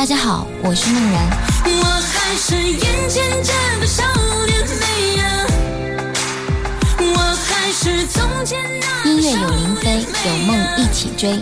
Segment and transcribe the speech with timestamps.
[0.00, 1.26] 大家好，我是梦然。
[1.66, 4.02] 我还是眼前这个少
[4.46, 5.46] 年美呀，
[7.00, 11.32] 我还是从前那音乐有林飞，有梦一起追。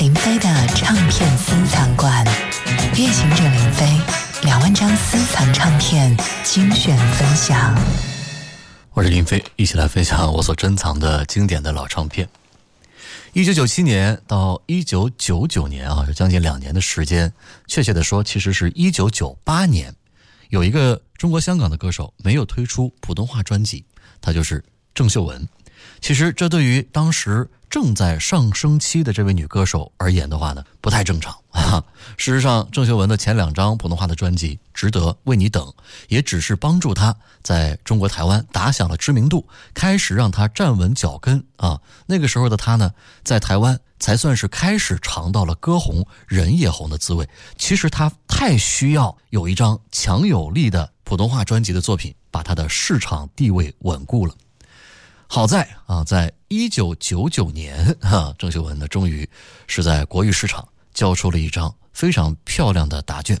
[0.00, 2.26] 林飞的唱片私藏馆，
[2.96, 3.86] 夜行者林飞
[4.42, 7.72] 两万张私藏唱片精选分享。
[8.92, 12.28] 我是林飞，一起来分享我所珍藏的经典的老唱片。
[13.36, 17.30] 一九九七年到一九九九年啊，有将近两年的时间。
[17.66, 19.94] 确切的说，其实是一九九八年，
[20.48, 23.84] 有一个中国香港的歌手没有推出普通话专辑，
[24.22, 24.64] 他就是
[24.94, 25.46] 郑秀文。
[26.00, 31.82] 其实这对于当时正在上升期的这位女歌手而言的话呢，不太正常啊。
[32.16, 35.64] 事实上，郑秀文的前两张普通话的专辑《值得为你等》，
[36.08, 41.80] 也只是帮助她在中国台湾打响了知名度，开始让她站稳脚跟啊。
[42.06, 42.92] 那个时候的她呢，
[43.24, 47.28] 在台湾才算是开始尝到了歌红人也红的滋味。
[47.58, 54.34] 其实她太需要有一张强有力的普通话专辑的作品，把她的市场地位稳固了。
[55.28, 59.28] 好在啊，在一九九九年，哈，郑秀文呢，终于
[59.66, 63.38] 是在国语市场交出了一张非常漂亮的答卷。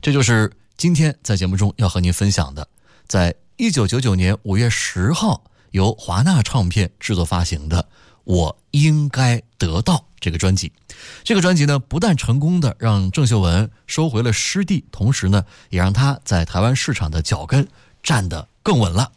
[0.00, 2.66] 这就是今天在节目中要和您分享的，
[3.08, 7.82] 在一九九九年五月十号由华纳唱片制作发行的
[8.24, 10.72] 《我应该得到》这个专辑。
[11.24, 17.66] 这个专辑呢，不但成功的让郑秀文收回了失地，同时呢，也让她在台湾市场的脚跟
[18.02, 19.10] 站得更稳了。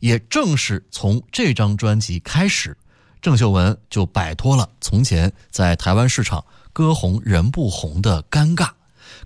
[0.00, 2.76] 也正是从这张专辑开始，
[3.20, 8.70] 郑秀文就摆脱了从前在台湾市场歌红人不红的尴尬。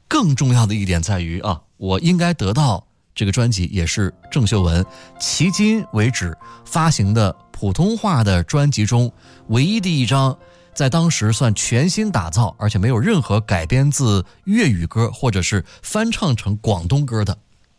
[0.08, 4.84] 更重要的一点在于啊，我应该得到这个专辑，也是郑秀文
[5.20, 9.12] 迄今为止发行的普通话的专辑中
[9.48, 10.38] 唯一的一张，
[10.74, 17.36] 在当时算全新打造，而且没有任何改编自粤语歌或者是翻唱成广东歌的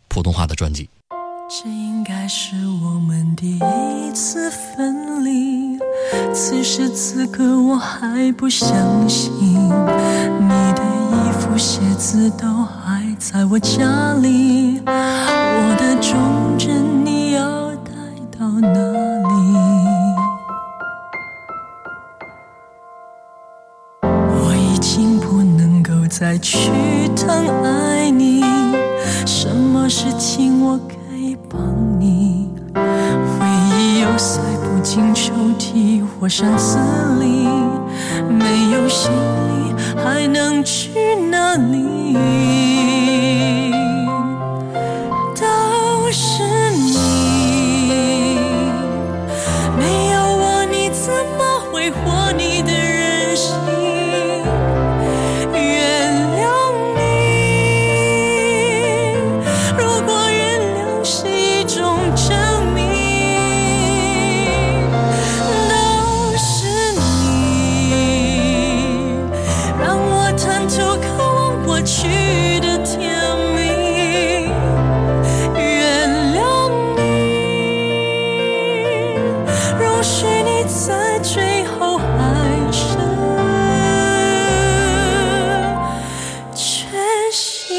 [0.08, 0.88] 普通话的专辑。
[1.56, 5.78] 这应该是我们第一次分离。
[6.34, 10.82] 此时此刻，我还不相信你的
[11.12, 14.80] 衣服、鞋子都还在我家里。
[14.84, 17.92] 我的忠贞，你要带
[18.36, 18.68] 到哪
[19.28, 19.36] 里？
[24.02, 26.58] 我已经不能够再去
[27.14, 28.42] 疼爱你，
[29.24, 30.93] 什么事情我可
[31.56, 32.50] 帮你？
[32.74, 33.46] 回
[33.78, 36.78] 忆又塞不进抽屉或箱子
[37.20, 37.46] 里，
[38.28, 39.12] 没有行
[39.48, 40.90] 李还能去
[41.30, 42.93] 哪里？
[80.04, 82.04] 许你在最后还
[82.70, 82.94] 是
[86.54, 86.86] 缺
[87.32, 87.74] 席。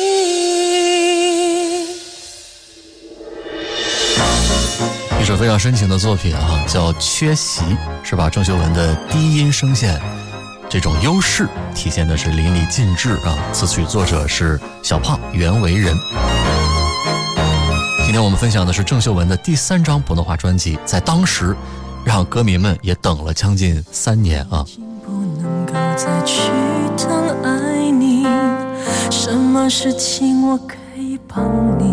[5.22, 7.62] 一首非常深情的作品啊，叫《缺席》，
[8.02, 10.02] 是把郑秀文的低音声线
[10.68, 13.38] 这种优势体现的是淋漓尽致啊。
[13.54, 15.96] 词曲作者是小胖袁惟仁。
[18.04, 21.56] 今天我们分享的是郑秀文的第三张普通话专辑，在当时
[22.06, 24.64] 让歌迷们也等了将近三年啊。
[24.68, 25.12] 已经不
[25.42, 26.52] 能够再去
[26.96, 28.24] 疼爱你，
[29.10, 31.44] 什么事情我可以帮
[31.80, 31.84] 你？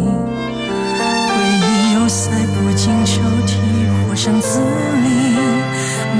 [1.29, 1.33] 回
[1.67, 3.57] 忆又塞不进抽屉
[4.07, 5.09] 或箱子里，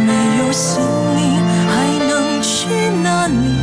[0.07, 0.81] 没有行
[1.17, 1.21] 李
[1.69, 2.67] 还能去
[3.03, 3.62] 哪里？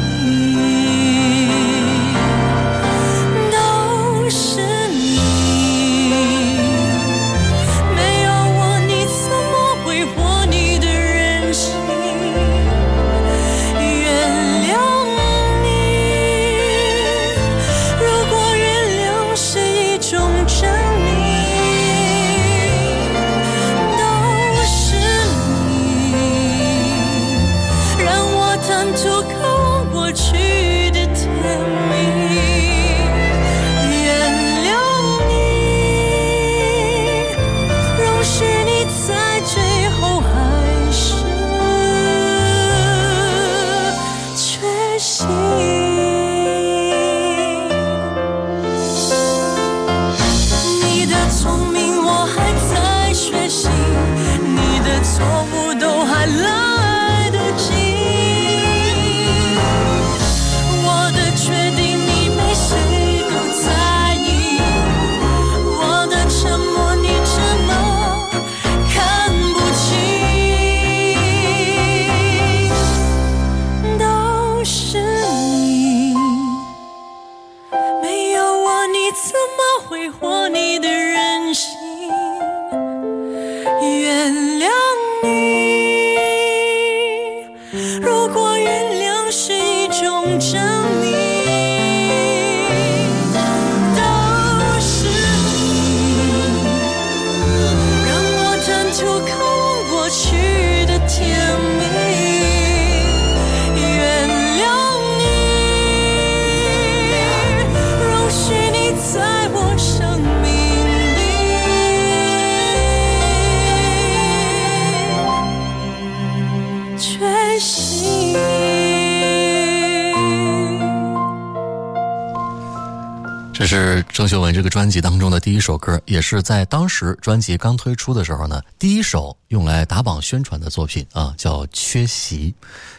[124.59, 132.51] 这个专辑当中的第一首歌，也是在当时专辑刚推出的时候呢，第一首用来打榜宣传的作品啊，叫《缺席》。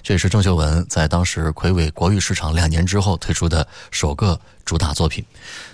[0.02, 5.22] 这也是郑秀文在当时魁伟国语市场两年之后推出的首个主打作品。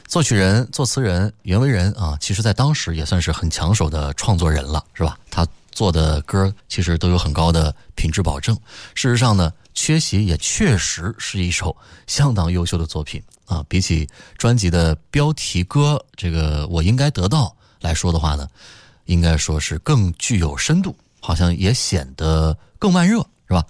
[0.08, 5.16] 作曲人、作词人袁惟仁啊，其实在当时也算是很抢手的创作人了，是吧？
[5.30, 8.56] 他做的歌其实都有很高的品质保证。
[8.96, 11.76] 事实上呢，《缺席》也确实是一首
[12.08, 13.22] 相当优秀的作品。
[13.46, 18.48] 啊，比起专辑的标题歌“这个我应该得到”来说的话呢，
[19.06, 23.64] 应该说是更具有深度，好像也显得更慢热，是吧？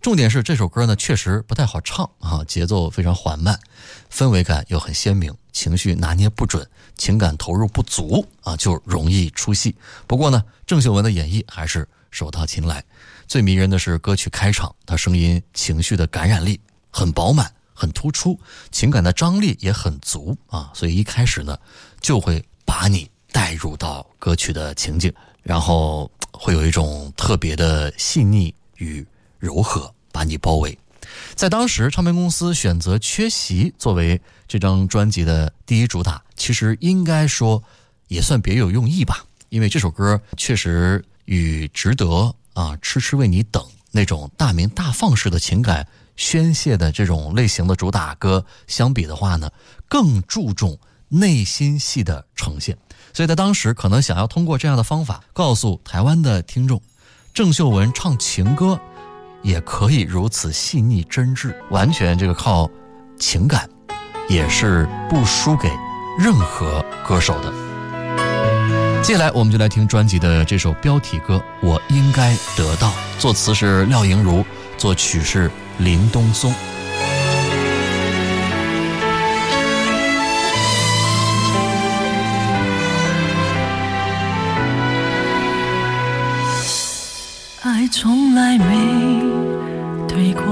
[0.00, 3.58] 重点是这首歌呢，确实不太好唱啊，节奏非常缓慢，
[4.12, 6.68] 氛围感又很鲜明，情绪拿捏不准，
[6.98, 9.74] 情感投入不足啊，就容易出戏。
[10.06, 12.84] 不过呢，郑秀文的演绎还是手到擒来。
[13.26, 16.60] 最迷人的是歌曲开场，她声音情绪的感染力
[16.90, 17.50] 很饱满。
[17.74, 18.38] 很突出，
[18.70, 21.58] 情感的张力也很足啊，所以一开始呢，
[22.00, 25.12] 就会把你带入到歌曲的情景，
[25.42, 29.04] 然后会有一种特别的细腻与
[29.38, 30.78] 柔和把你包围。
[31.34, 37.62] 在当时，唱片公司选择《缺席》作为这张专辑的第一主打，其实应该说
[38.08, 42.06] 也算别有用意吧，因为这首歌确实与《值得》
[42.54, 45.86] 啊，《痴痴为你等》那种大鸣大放式的情感。
[46.16, 49.50] 宣泄的这种类型的主打歌相比的话呢，
[49.88, 50.78] 更注重
[51.08, 52.76] 内心戏的呈现，
[53.12, 56.80] 所以在当时可能想要通过这样的方法告诉台湾的听众，
[57.32, 58.78] 郑秀文唱情歌
[59.42, 62.68] 也可以如此细腻真挚，完全这个靠
[63.18, 63.68] 情感，
[64.28, 65.68] 也是不输给
[66.18, 67.52] 任何歌手的。
[69.02, 74.42] 接下来我们就来听专辑的这首标题歌《我应该得到》，作词是廖莹如，
[74.76, 75.50] 作曲是。
[75.78, 76.54] 林东松，
[87.62, 88.64] 爱从来没
[90.06, 90.44] 对过，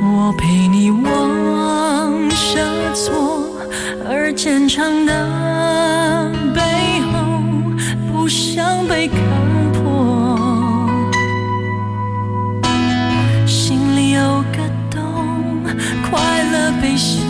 [0.00, 2.58] 我陪你往下
[2.94, 3.50] 错，
[4.08, 6.32] 而坚强的
[16.86, 17.25] peixe.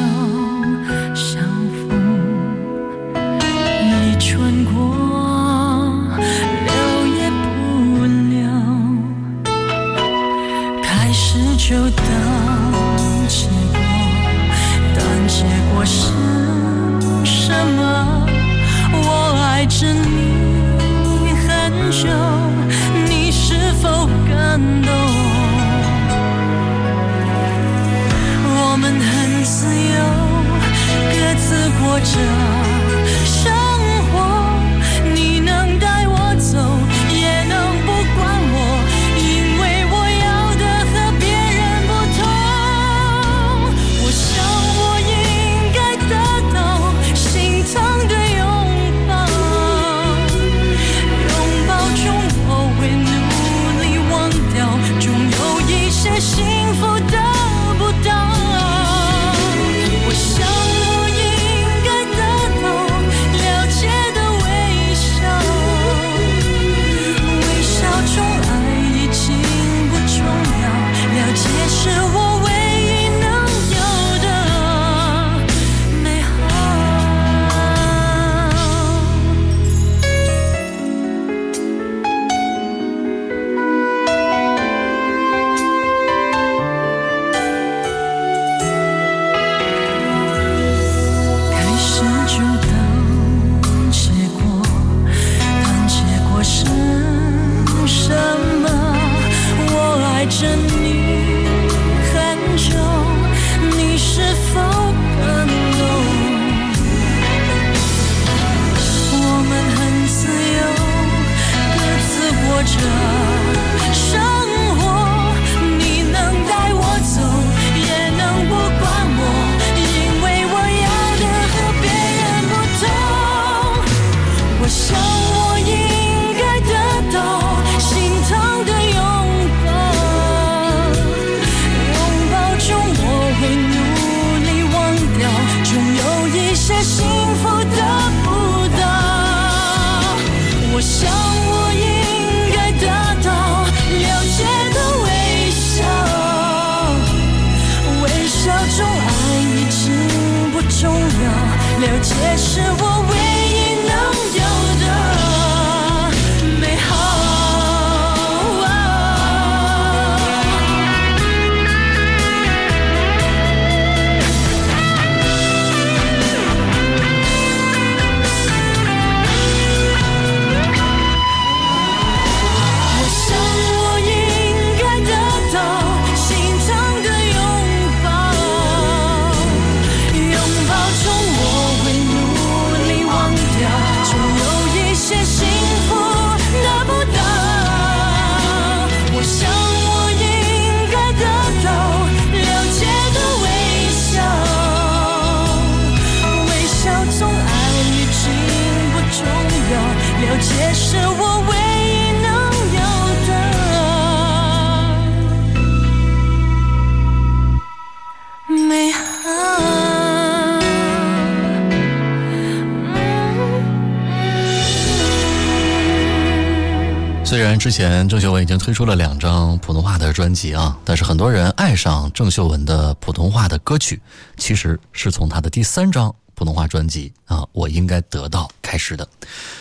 [217.66, 224.00] 之前郑秀文已经推出了两张普通话的专辑啊，但是很多人爱上郑秀文的普通话的歌曲，
[224.37, 229.08] 其实是从她的第三张普通话专辑啊《我应该得到》开始的。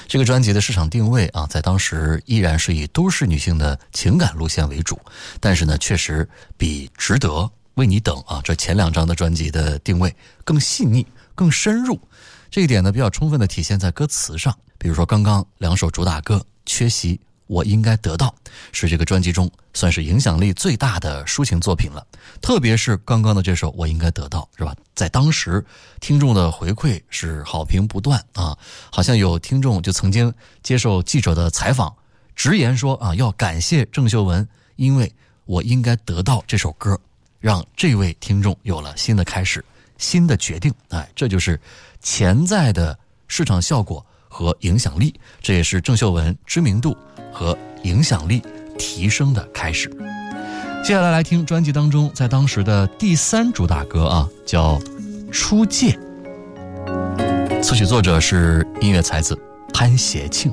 [0.08, 5.00] 这个专辑的市场定位啊，在当时依然是以都市女性的情感路线为主，
[5.40, 7.28] 但是呢，确实比《值得》
[7.74, 12.00] 《为你等》啊这前两张的专辑的定位更细腻、更深入。
[12.52, 16.36] 这一点呢，比较充分的体现在歌词上，比如说刚刚两首主打歌
[16.68, 17.16] 《缺席》。
[17.48, 18.34] 我应该得到，
[18.72, 22.06] 是这个专辑中算是影响力最大的抒情作品了。
[22.42, 24.76] 特别是刚刚的这首《我应该得到》，是吧？
[24.96, 25.64] 在当时，
[26.00, 28.58] 听众的回馈是好评不断啊。
[28.92, 30.34] 好像有听众就曾经
[30.64, 31.96] 接受记者的采访，
[32.36, 35.14] 直言说啊，要感谢郑秀文，因为
[35.46, 37.00] 我应该得到这首歌，
[37.40, 39.64] 让这位听众有了新的开始、
[39.98, 40.74] 新的决定。
[40.90, 41.60] 哎，这就是
[42.02, 42.98] 潜在的
[43.28, 44.04] 市场效果
[44.36, 46.94] 和影响力，这也是郑秀文知名度。
[47.32, 48.42] 和影响力
[48.78, 49.90] 提升的开始。
[50.82, 54.80] 接下来来听专辑当中，在当时的第三主打歌啊，叫
[55.32, 56.00] 《出界》，
[57.62, 59.38] 词曲作者是音乐才子
[59.74, 60.50] 潘协庆。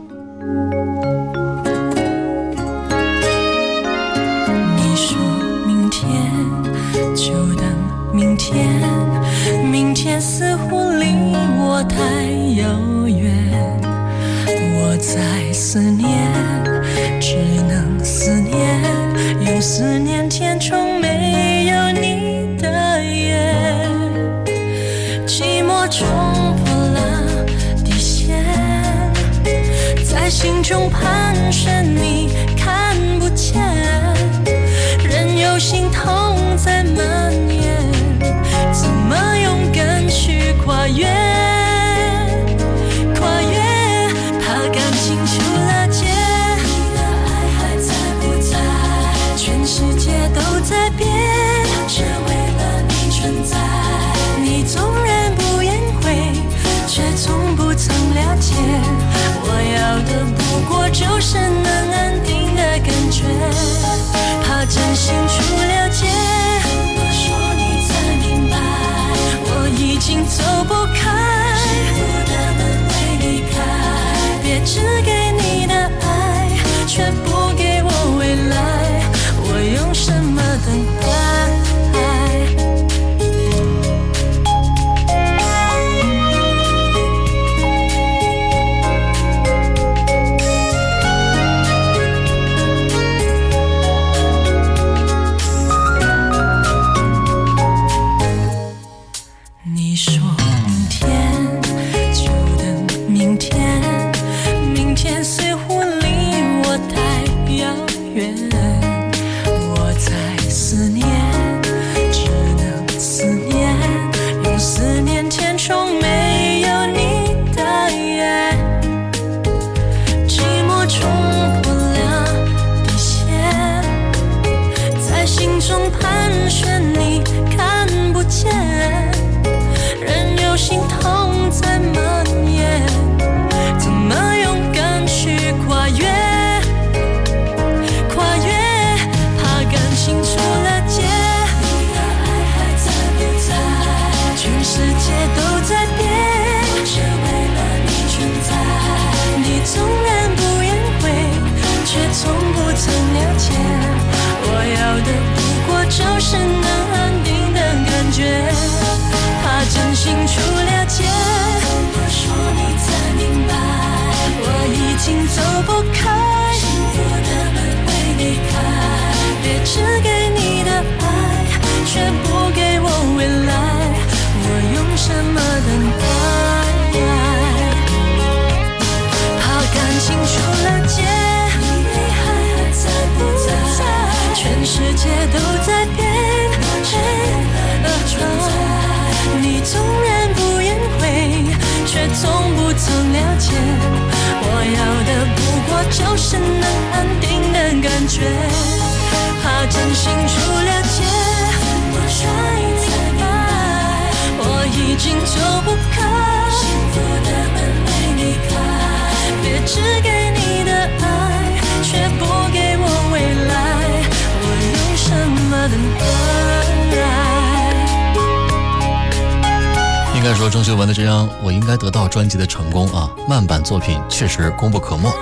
[220.22, 225.12] 应该说，郑秀文的这张《我应该得到》专辑的成功啊，慢版作品确实功不可没。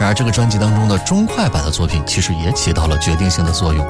[0.00, 3.86] 然而，这个专辑当中的中快版的作品，其实也起到了决定性的作用。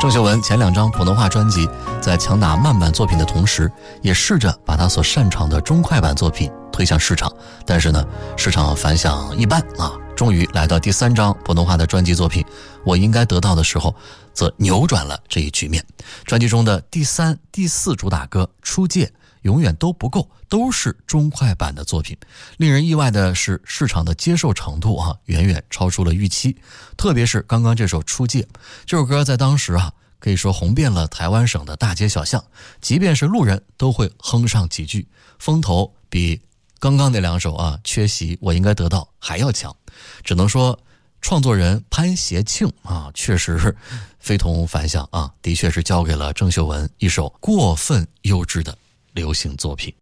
[0.00, 1.68] 郑秀文前两张普通话专辑
[2.00, 7.30] 在强打慢版作品的同时，也试着把他所擅长的中快版作品推向市场，
[7.66, 8.02] 但是呢，
[8.38, 9.92] 市场反响一般啊。
[10.16, 12.42] 终于来到第三张普通话的专辑作品
[12.86, 13.94] 《我应该得到》的时候，
[14.32, 15.84] 则扭转了这一局面。
[16.24, 19.04] 专辑中的第三、第四主打歌《出界》。
[19.46, 22.18] 永远都不够，都是中快版的作品。
[22.56, 26.56] 令人意外的是，市场的接受程度啊，远远超出了预期。
[26.96, 28.42] 特别是刚刚这首《出界》，
[28.86, 32.44] 这首歌在当时啊，可以说红遍了台湾省的大街小巷，
[32.80, 35.06] 即便是路人都会哼上几句，
[35.38, 36.42] 风头比
[36.80, 39.76] 刚刚那两首啊，《缺席》我应该得到还要强。
[40.24, 40.76] 只能说，
[41.20, 43.76] 创作人潘协庆啊，确实
[44.18, 48.76] 非同凡响啊，的确是交给了郑秀文一首过分优质的。
[49.16, 49.92] 流行作品，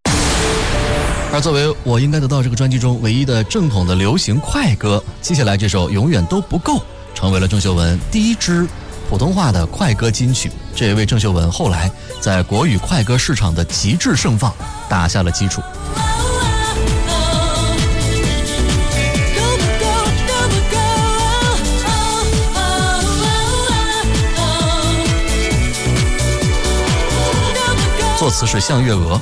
[1.33, 6.83] 而作为我应该得到这个专辑中唯一的正统的流行快歌，接下来这首永远都不够，
[7.14, 8.66] 成为了郑秀文第一支
[9.09, 11.88] 普通话的快歌金曲，这也为郑秀文后来
[12.20, 14.53] 在国语快歌市场的极致盛放
[14.88, 15.62] 打下了基础。
[28.25, 29.21] 作词是向月娥。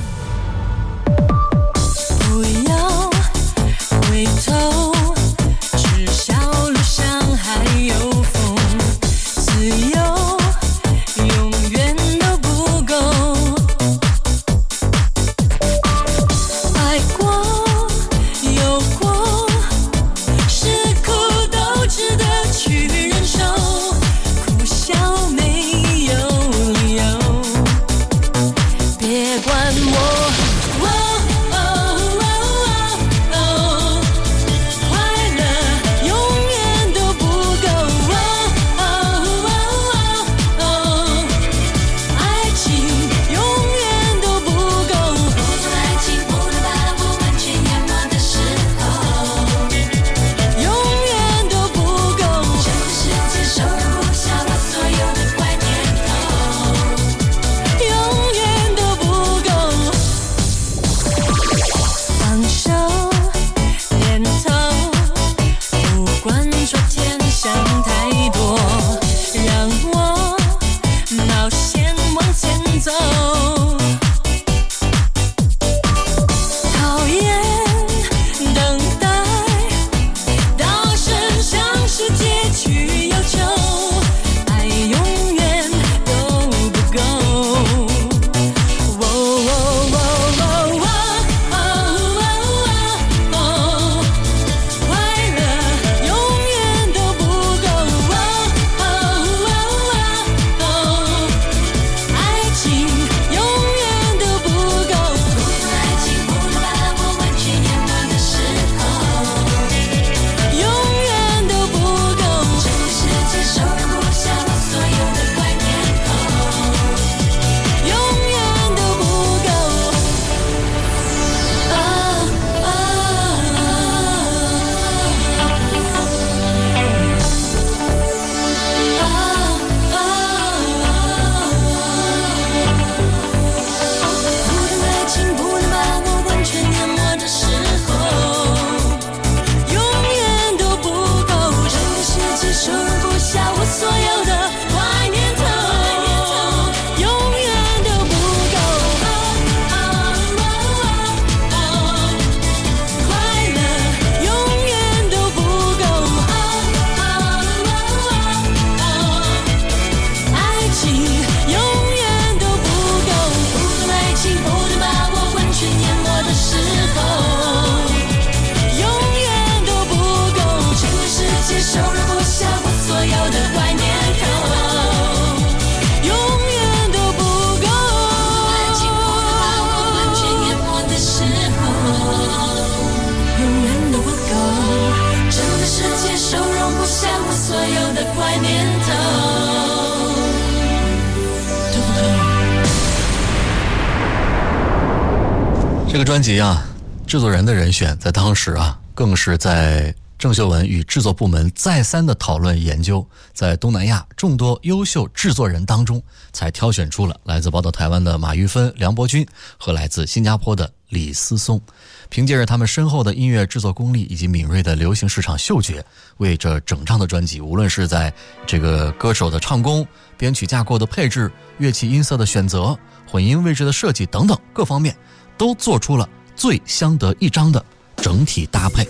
[196.33, 196.65] 这个专辑啊，
[197.05, 209.25] 制作人的人选在当时啊，更是在郑秀文与制作部门再三的讨论研究，在东南亚众多优秀制作人当中，才挑选出了来自宝岛台湾的马玉芬、梁伯君
[209.59, 211.61] 和来自新加坡的李思松。
[212.09, 215.85] 凭借着他们深厚的音乐制作功力以及敏锐的流行市场嗅觉，
[216.17, 218.11] 为这整张的专辑，无论是在
[218.47, 219.85] 这个歌手的唱功、
[220.17, 222.75] 编曲架构的配置、乐器音色的选择、
[223.07, 224.95] 混音位置的设计等等各方面，
[225.37, 227.63] 都做出了最相得益彰的
[227.97, 228.87] 整体搭配。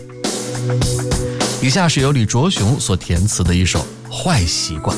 [1.61, 4.97] 以下是由李卓雄所填词的一首《坏习惯》。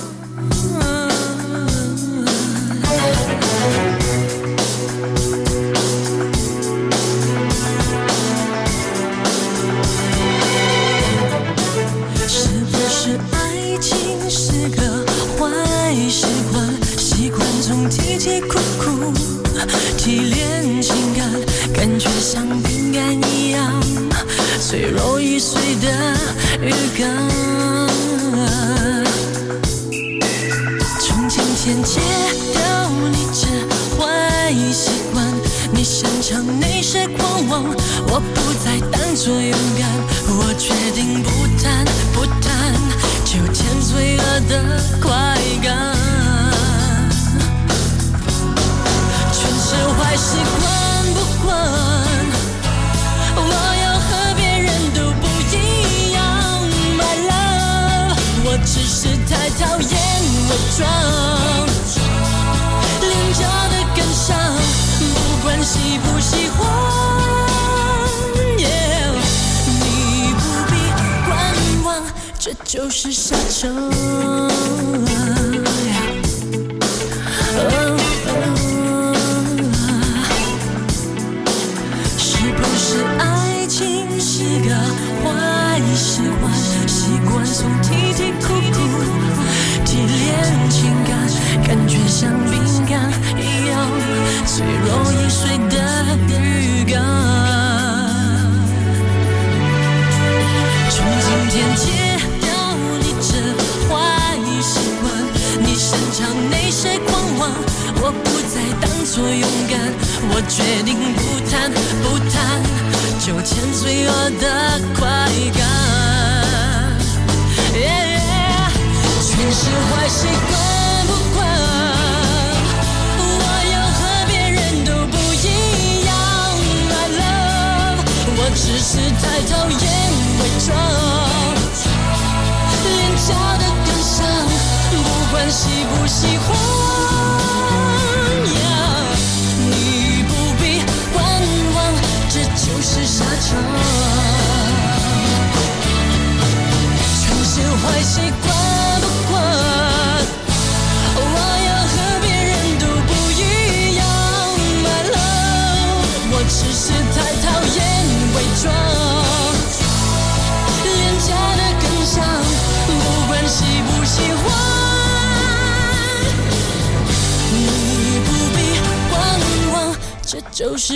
[24.67, 25.87] 脆弱易碎的
[26.59, 27.07] 鱼缸。
[30.99, 32.01] 从今天戒
[32.51, 33.45] 掉你这
[33.95, 35.23] 坏习惯，
[35.71, 37.63] 你擅长那些狂妄，
[38.07, 39.87] 我不再当作勇敢。
[40.29, 41.29] 我决定不
[41.61, 42.73] 谈不谈
[43.23, 45.93] 纠缠罪恶的快感，
[49.31, 50.74] 全是坏习惯
[60.45, 60.87] 厌伪装，
[63.01, 64.37] 廉价的感伤，
[64.99, 65.03] 不
[65.43, 66.59] 管喜不喜欢。
[68.57, 69.13] Yeah，
[69.65, 70.73] 你不必
[71.25, 71.33] 观
[71.83, 71.87] 望，
[72.39, 74.54] 这就是沙场。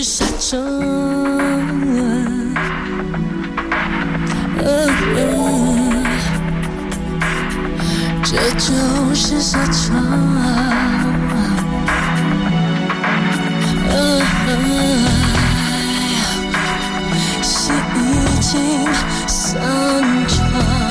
[0.01, 0.59] 是沙场。
[8.23, 9.97] 这就是沙场。
[17.41, 18.87] 戏已经
[19.27, 19.59] 散
[20.29, 20.88] 场。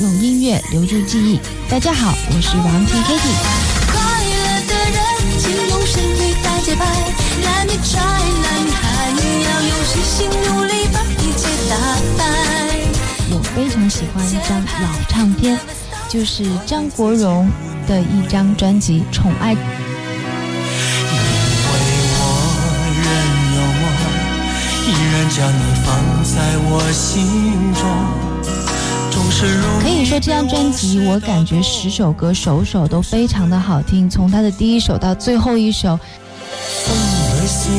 [0.00, 1.38] 用音乐留住记忆。
[1.68, 3.11] 大家好，我是王婷 Kitty。
[16.12, 17.48] 就是张国荣
[17.88, 19.54] 的一张专辑《宠爱》。
[19.56, 19.66] 因为
[22.18, 22.22] 我
[23.00, 23.02] 仍
[23.56, 23.84] 有梦，
[24.88, 25.88] 依然将你放
[26.22, 26.36] 在
[26.68, 27.24] 我心
[27.72, 27.80] 中。
[29.10, 35.98] 总是如可以说这张专辑，我感觉十首歌首首都非常的好听，从它的第一首到最后一首，
[36.84, 36.94] 风
[37.40, 37.70] 里笑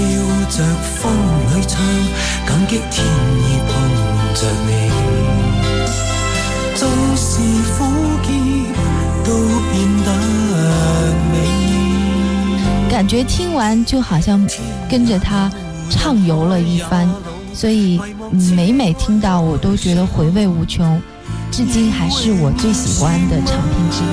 [0.50, 0.64] 着，
[1.00, 1.14] 风
[1.56, 1.80] 里唱，
[2.48, 3.76] 感激天意碰
[4.34, 4.83] 着你。
[12.94, 14.40] 感觉听完就好像
[14.88, 15.52] 跟着他
[15.90, 17.10] 畅游了一番，
[17.52, 18.00] 所以
[18.56, 21.02] 每每听到我都觉得回味无穷，
[21.50, 24.06] 至今还是我最喜欢的唱片之一。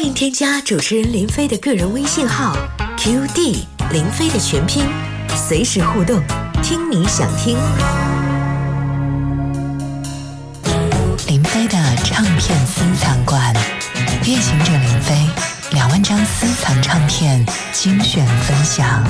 [0.00, 2.56] 欢迎添加主持人林飞的个人微信号
[2.96, 4.82] QD 林飞的全拼，
[5.36, 6.18] 随时互动，
[6.62, 7.58] 听你想听。
[11.26, 13.54] 林飞的唱片私藏馆，
[14.24, 15.14] 夜行者林飞
[15.72, 19.04] 两万张私藏唱片精选分享。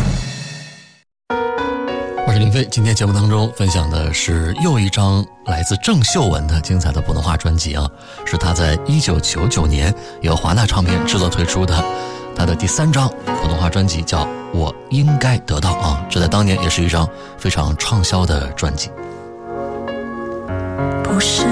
[2.41, 7.87] 林飞，今天节目当中分享的是又一张来自郑秀文的精彩的普通话专辑啊，
[8.25, 11.85] 是他在一九九九年由华纳唱片制作推出的，
[12.35, 13.07] 他的第三张
[13.43, 14.25] 普通话专辑叫
[14.55, 18.89] 《我应该得到》啊，这在当年也是一张非常畅销的专辑。
[21.05, 21.45] 不是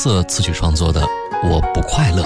[0.00, 1.02] 深白色词曲创作的
[1.46, 2.22] 《我不快乐》。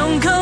[0.00, 0.39] 胸口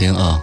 [0.00, 0.42] 听啊？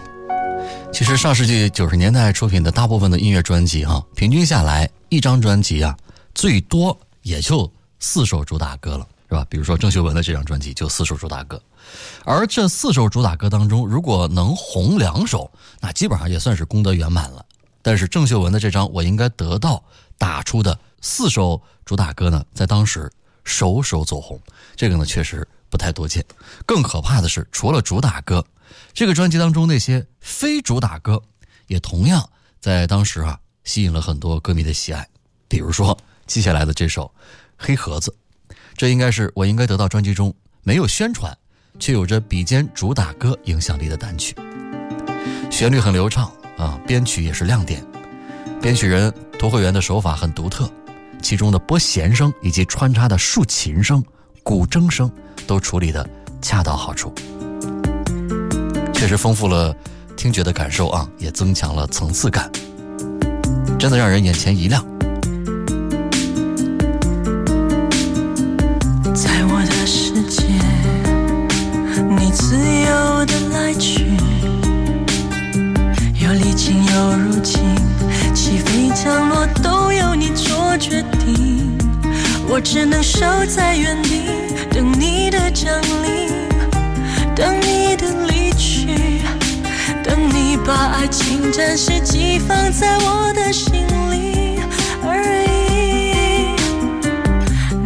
[0.92, 5.96] 其实上世纪九十年代出品的大部分的音乐专辑哈、平均下来一张专辑啊，
[6.32, 9.44] 最多也就四首主打歌了，是吧？
[9.50, 11.60] 比如说郑秀文的这张专辑就四首主打歌，
[12.24, 15.50] 而这四首主打歌当中，如果能红两首，
[15.80, 17.44] 那基本上也算是功德圆满了。
[17.82, 19.74] 但是郑秀文的这张《我应该得到》
[20.16, 23.10] 打出的四首主打歌呢，在当时
[23.42, 24.40] 首首走红，
[24.76, 26.24] 这个呢确实不太多见。
[26.64, 28.44] 更可怕的是，除了主打歌，
[28.92, 31.22] 这个专辑当中那些非主打歌，
[31.66, 32.28] 也同样
[32.60, 35.06] 在当时啊吸引了很多歌迷的喜爱。
[35.48, 35.96] 比如说
[36.26, 37.04] 接下来的这首
[37.56, 38.14] 《黑盒子》，
[38.76, 41.36] 这应该是我应该得到专辑中没有宣传，
[41.78, 44.34] 却有着比肩主打歌影响力的单曲。
[45.50, 47.84] 旋律很流畅啊，编曲也是亮点。
[48.60, 50.70] 编曲人涂慧源的手法很独特，
[51.22, 54.04] 其中的拨弦声以及穿插的竖琴声、
[54.42, 55.10] 古筝声
[55.46, 56.08] 都处理的
[56.42, 57.14] 恰到好处，
[58.98, 59.72] 确实丰富了
[60.16, 62.50] 听觉的感受啊，也增强了层次感，
[63.78, 64.84] 真的让人眼前一亮。
[69.14, 70.42] 在我的世界，
[72.18, 74.10] 你自由的来去，
[76.20, 77.62] 有历经有如今，
[78.34, 81.78] 起飞降落都由你做决定。
[82.48, 84.22] 我只能守在原地，
[84.72, 86.27] 等你的降临，
[90.08, 94.58] 等你把爱情暂时寄放在我的心里
[95.04, 96.56] 而已。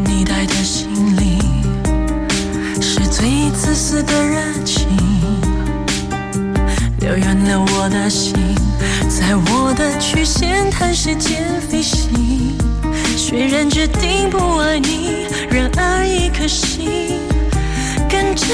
[0.07, 1.41] 你带的心里
[2.81, 4.87] 是最自私的热情，
[7.01, 8.33] 留远了我的心，
[9.09, 12.57] 在我的曲线探时间飞行。
[13.17, 17.19] 虽然决定不爱你，然而一颗心
[18.09, 18.47] 跟着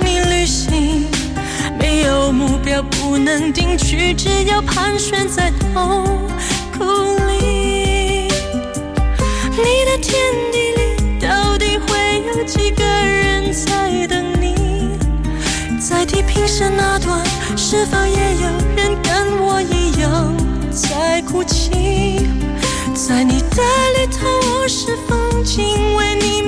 [0.00, 1.06] 你旅行，
[2.06, 6.04] 有目标不能定居，只要盘旋在痛
[6.76, 6.84] 苦
[7.28, 8.28] 里。
[9.50, 10.12] 你的天
[10.52, 14.98] 地里到底会有几个人在等你？
[15.80, 17.24] 在地平线那端，
[17.56, 20.34] 是否也有人跟我一样
[20.70, 22.28] 在哭泣？
[22.94, 23.62] 在你的
[23.98, 24.26] 里头，
[24.60, 26.42] 我是风景，为你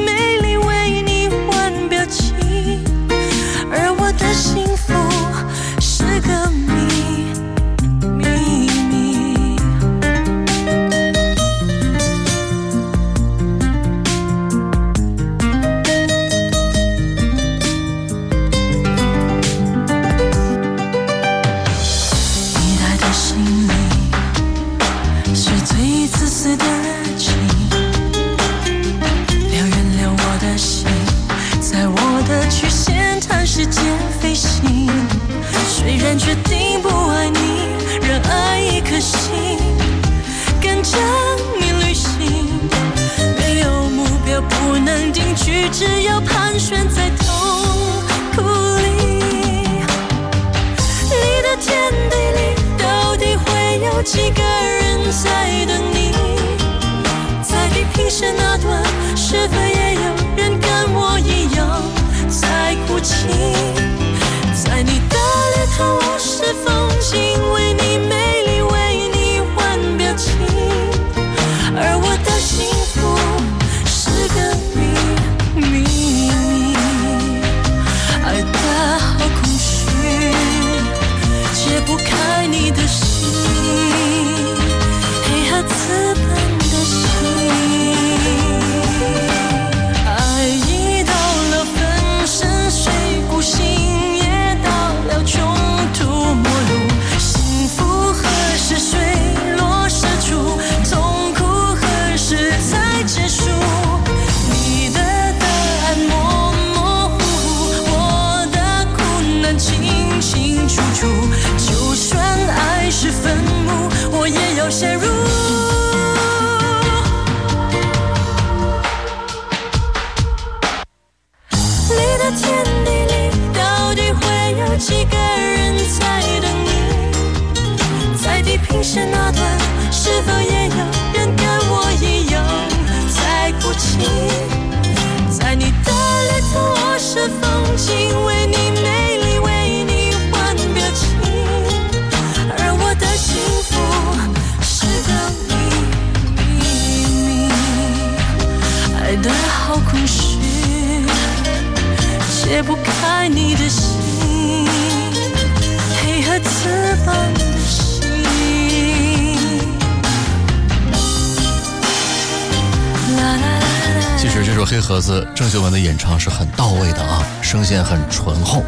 [164.86, 168.62] 盒子》，郑秀文的演唱是很到位的啊，声线很醇厚、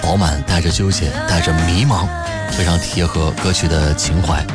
[0.00, 2.06] 饱满，带着纠结，带着迷茫，
[2.52, 4.46] 非常贴合歌曲的情怀。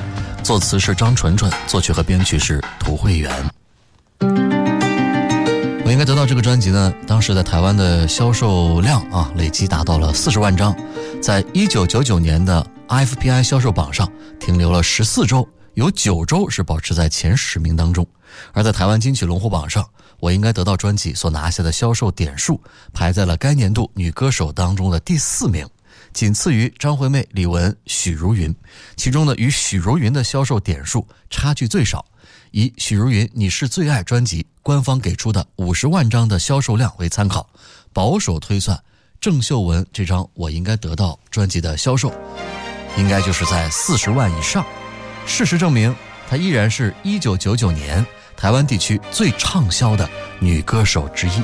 [0.42, 3.30] 作词是张纯纯，作曲和编曲是涂慧源。
[5.84, 10.74] 我应该得到这个专辑呢，当时在台湾的销售量啊，累计达到了四十万张，
[11.22, 14.10] 在一九九九年的 IFPI 销售榜上
[14.40, 18.08] 停留了十四周，有九周是保持在前十名当中。
[18.54, 19.88] 而在台湾金曲龙虎榜上，
[20.20, 22.62] 我应该得到专辑所拿下的销售点数
[22.94, 25.68] 排在了该年度女歌手当中的第四名，
[26.14, 28.56] 仅次于张惠妹、李玟、许茹芸。
[28.96, 32.06] 其中呢，与许茹芸的销售点数差距最少。
[32.52, 37.50] 以许茹芸《你是最爱》专辑官方给出的五十万张的销售量为参考，
[37.94, 38.78] 保守推算，
[39.22, 42.14] 郑秀文这张《我应该得到》专辑的销售，
[42.98, 44.66] 应该就是在四十万以上。
[45.26, 45.96] 事实证明，
[46.30, 48.06] 它依然是一九九九年
[48.42, 51.44] 台湾地区最畅销的女歌手之一。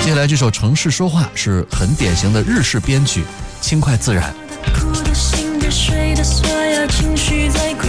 [0.00, 3.24] 接下来这首《城市说话》是很典型的日式编曲，
[3.60, 4.32] 轻快自然。
[4.72, 7.88] 哭的、心的、睡的，所有情绪在哭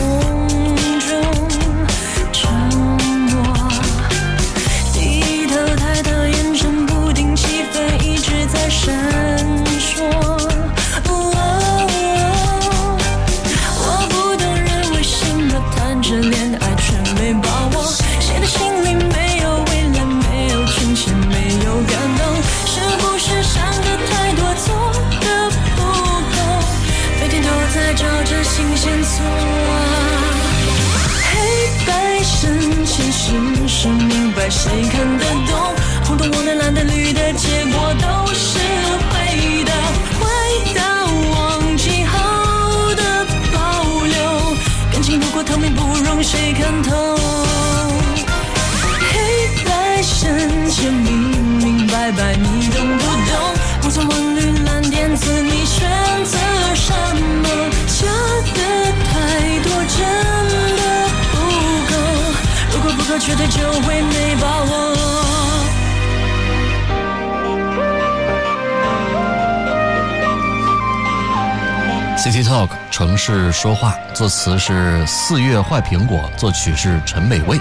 [72.94, 77.58] 城市说话，作词是四月坏苹果，作曲是陈美味。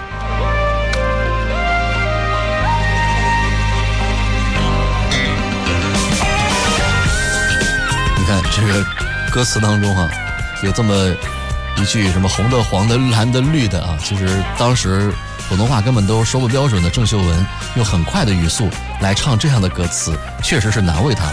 [8.19, 8.85] 你看这个
[9.31, 10.07] 歌词当中哈、
[10.63, 10.95] 有这么
[11.79, 15.11] 一句什么红的、黄的、蓝的、绿的啊，其实当时
[15.49, 18.69] 普通话根本都说不标准的郑秀文，用很快的语速
[19.01, 21.33] 来唱这样的歌词，确实是难为她了。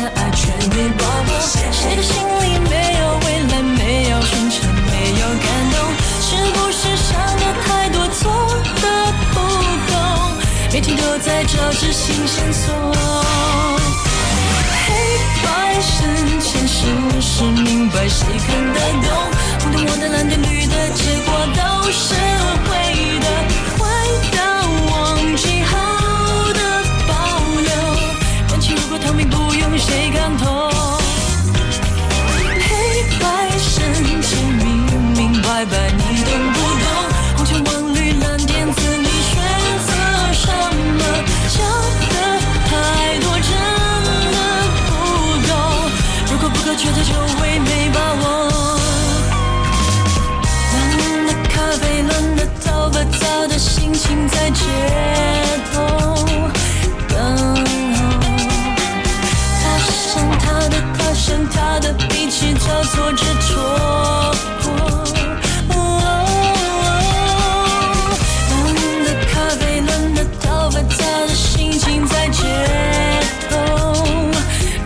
[11.81, 12.93] 是心生错，
[14.85, 14.93] 黑
[15.43, 16.87] 白深浅，谁
[17.19, 18.07] 是明白？
[18.07, 19.09] 谁看得懂？
[19.61, 22.13] 红的、黄的、蓝的、绿的，结果都是
[22.69, 22.90] 灰。
[62.41, 63.49] 的，彼此交错着戳
[64.61, 64.65] 破。
[68.55, 68.65] 冷
[69.03, 72.43] 的咖啡，冷的头发，糟的心情在街
[73.49, 73.55] 头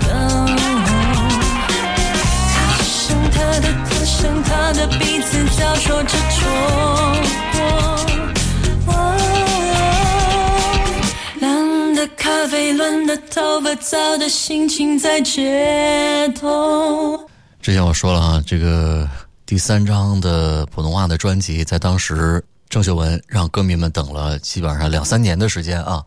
[0.02, 0.10] 等
[0.48, 0.88] 候。
[2.54, 6.38] 他想他的，他想他的，彼此交错着戳
[7.54, 8.90] 破。
[11.40, 17.25] 蓝的咖啡，乱的头发，糟的心情在街头。
[17.66, 19.10] 之前我说了啊，这个
[19.44, 26.06] 第三张的普通话的专辑，在当时郑秀文让歌迷们等了基本上两三年的时间啊，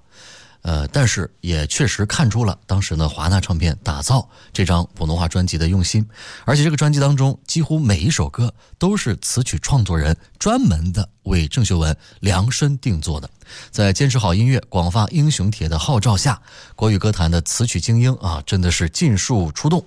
[0.63, 6.09] 呃，但是也确实看出了当时呢华纳唱片打造这张普通话专辑的用心，
[6.45, 13.29] 而且这个专辑当中几乎每一首歌都是词曲创作人专门的为郑秀文量身定做的。
[13.71, 16.41] 在坚持好音乐、广发英雄帖的号召下，
[16.77, 19.85] 国语歌坛的词曲精英啊，真的是尽数出动。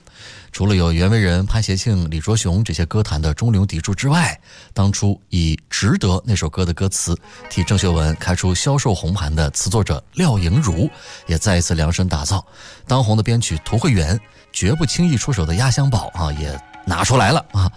[0.51, 4.37] 除了有袁惟仁、潘协庆、李卓雄这些歌坛的中流砥柱之外，
[4.73, 7.17] 当初以《值得》那首歌的歌词
[7.49, 10.89] 替郑秀文开出销售红盘的词作者廖莹如，
[11.27, 12.45] 也再一次量身打造。
[12.87, 14.19] 当红的编曲涂慧源，
[14.51, 17.71] 绝不轻易出手的压箱宝啊，也拿出来了啊。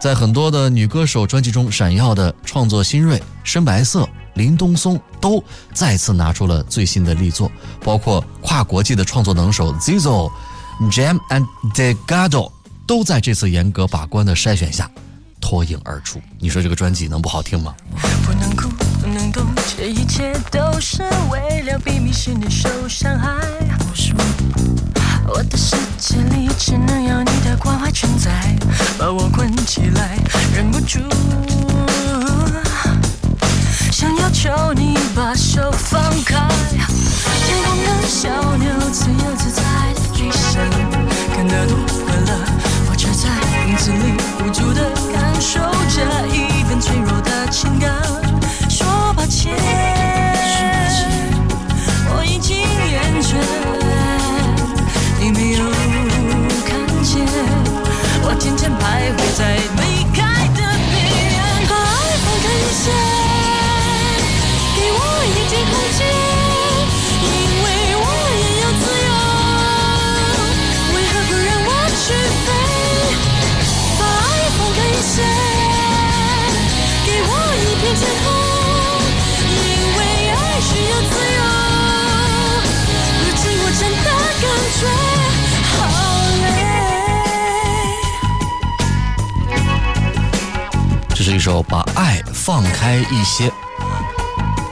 [0.00, 5.44] 在很多的女歌手专辑中闪耀的创作新锐深白色、林东松都
[5.74, 7.52] 再次拿出了最新的力作，
[7.84, 10.30] 包括跨国际的创作能手 Zizo、
[10.90, 12.50] Jam and DeGado，
[12.86, 14.90] 都在这次严格把关的筛选下
[15.38, 16.18] 脱颖而出。
[16.38, 17.74] 你说这个专辑能不好听吗？
[18.24, 18.70] 不能哭，
[19.02, 19.44] 不能动，
[19.76, 23.38] 这一切都是为了避免心里受伤害。
[23.78, 24.14] 不是
[25.26, 28.30] 我，的世界里只能有你的关怀存在，
[28.98, 30.18] 把我困起来，
[30.54, 30.98] 忍不住
[33.92, 36.48] 想要求你把手放开。
[37.46, 38.56] 天空的小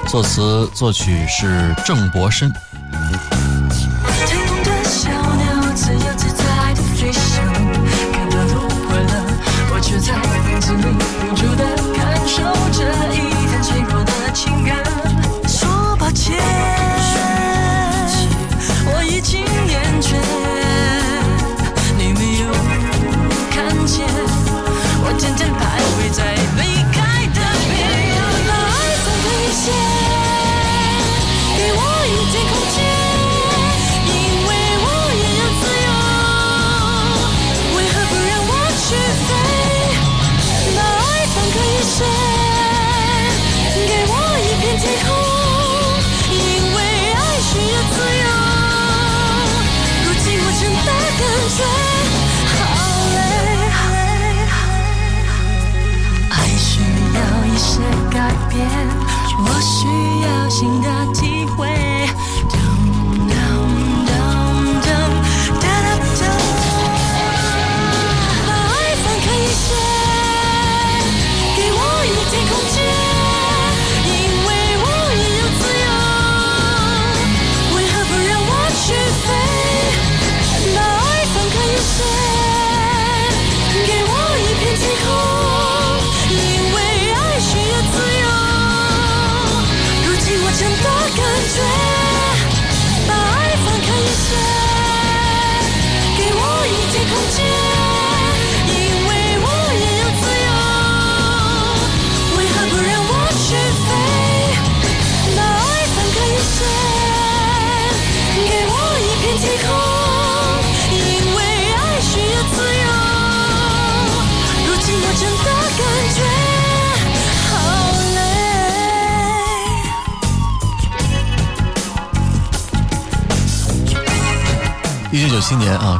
[0.08, 2.50] 作词作曲是郑柏深。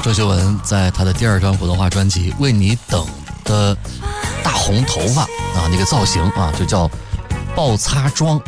[0.03, 3.05] 郑秀文在她的第二张普通话专辑《为你等》
[3.49, 3.77] 的
[4.43, 6.91] 大红头发啊，那个造型啊，就叫
[7.55, 8.41] 爆擦妆，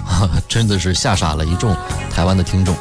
[0.49, 1.77] 真的是吓傻了一众
[2.15, 2.75] 台湾的听众。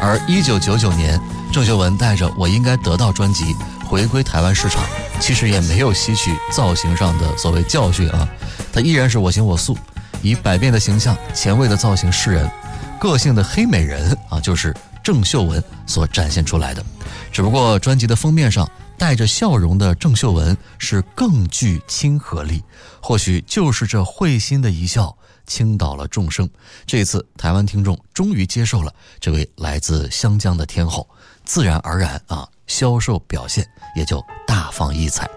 [0.00, 1.20] 而一九九九年，
[1.52, 3.54] 郑秀文带着《我应该得到》专辑
[3.86, 4.82] 回归台湾市场，
[5.18, 8.28] 其实也没有吸取造型上的所谓教训啊，
[8.72, 9.76] 她依然是我行我素，
[10.22, 12.50] 以百变的形象、前卫的造型示人，
[12.98, 14.74] 个性的黑美人啊，就是
[15.10, 16.80] 郑秀文所展现出来的。
[17.32, 22.62] 只不过专辑的封面上带着笑容的郑秀文是更具亲和力，
[23.02, 25.16] 或许就是这会心的一笑。
[25.46, 26.48] 倾倒了众生。
[26.86, 31.08] 这次，台湾听众终于接受了这位来自湘江的天后，
[31.44, 35.28] 自然而然啊，销售表现也就大放异彩。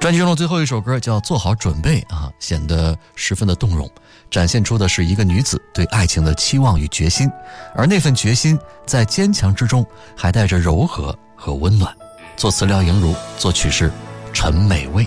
[0.00, 3.90] 专辑中的最后一首歌叫《做好准备》啊，显得十分的动容，
[4.32, 7.30] 展现出的是一个女子对爱情的期望与决心，
[7.74, 11.94] 而那份决心在坚强之中还带着柔和和温暖。
[12.34, 13.92] 作词廖莹如，作曲是
[14.32, 15.06] 陈美味。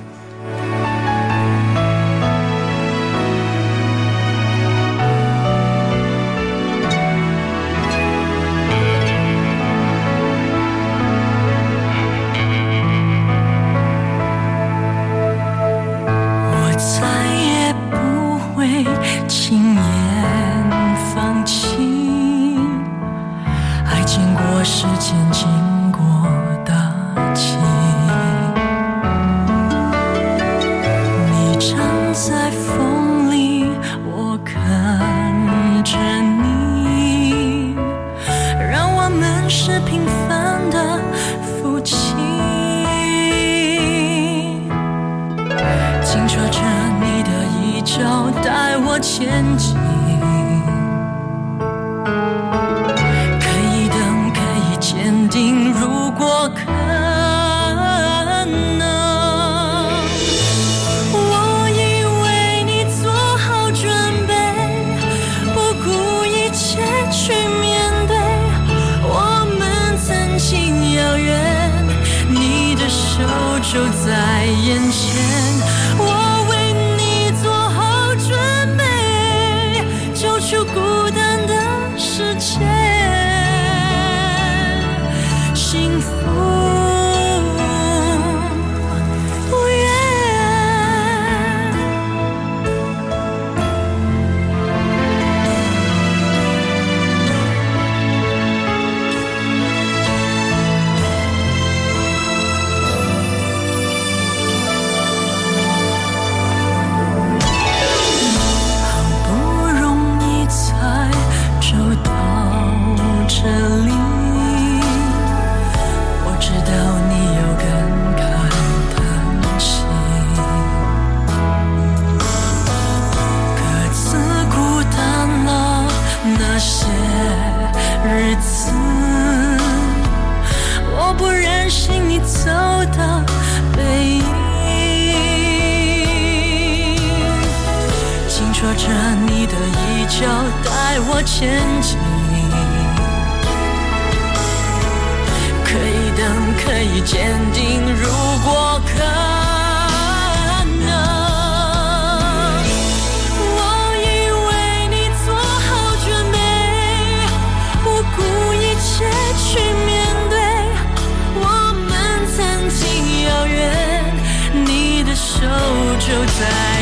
[166.37, 166.74] time